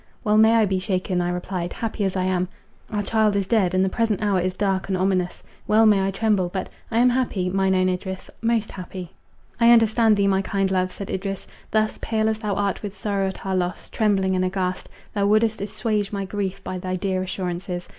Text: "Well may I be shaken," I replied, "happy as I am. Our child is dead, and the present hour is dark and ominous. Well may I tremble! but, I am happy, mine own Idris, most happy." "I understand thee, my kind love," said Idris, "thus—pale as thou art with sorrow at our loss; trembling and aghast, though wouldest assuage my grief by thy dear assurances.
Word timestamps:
"Well 0.23 0.35
may 0.35 0.55
I 0.55 0.65
be 0.65 0.79
shaken," 0.79 1.21
I 1.21 1.29
replied, 1.29 1.73
"happy 1.73 2.05
as 2.05 2.15
I 2.15 2.23
am. 2.23 2.47
Our 2.91 3.03
child 3.03 3.35
is 3.35 3.45
dead, 3.45 3.75
and 3.75 3.85
the 3.85 3.87
present 3.87 4.19
hour 4.23 4.39
is 4.39 4.55
dark 4.55 4.87
and 4.89 4.97
ominous. 4.97 5.43
Well 5.67 5.85
may 5.85 6.01
I 6.01 6.09
tremble! 6.09 6.49
but, 6.49 6.69
I 6.89 6.97
am 6.97 7.09
happy, 7.11 7.51
mine 7.51 7.75
own 7.75 7.87
Idris, 7.87 8.27
most 8.41 8.71
happy." 8.71 9.11
"I 9.59 9.69
understand 9.69 10.17
thee, 10.17 10.25
my 10.25 10.41
kind 10.41 10.71
love," 10.71 10.91
said 10.91 11.11
Idris, 11.11 11.45
"thus—pale 11.69 12.29
as 12.29 12.39
thou 12.39 12.55
art 12.55 12.81
with 12.81 12.97
sorrow 12.97 13.27
at 13.27 13.45
our 13.45 13.55
loss; 13.55 13.89
trembling 13.91 14.35
and 14.35 14.43
aghast, 14.43 14.89
though 15.13 15.27
wouldest 15.27 15.61
assuage 15.61 16.11
my 16.11 16.25
grief 16.25 16.63
by 16.63 16.79
thy 16.79 16.95
dear 16.95 17.21
assurances. 17.21 17.87